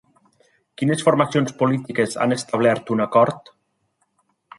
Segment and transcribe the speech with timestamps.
[0.81, 3.53] Quines formacions polítiques han establert un acord?